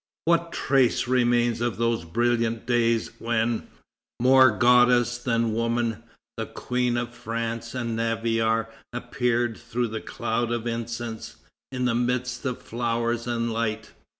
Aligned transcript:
What 0.25 0.51
trace 0.51 1.07
remains 1.07 1.61
of 1.61 1.77
those 1.77 2.05
brilliant 2.05 2.65
days 2.65 3.11
when, 3.19 3.67
more 4.19 4.49
goddess 4.49 5.19
than 5.19 5.53
woman, 5.53 6.01
the 6.37 6.47
Queen 6.47 6.97
of 6.97 7.13
France 7.13 7.75
and 7.75 7.95
Navarre 7.95 8.71
appeared 8.91 9.57
through 9.59 9.93
a 9.95 10.01
cloud 10.01 10.51
of 10.51 10.65
incense, 10.65 11.35
in 11.71 11.85
the 11.85 11.93
midst 11.93 12.43
of 12.47 12.63
flowers 12.63 13.27
and 13.27 13.53
light? 13.53 13.91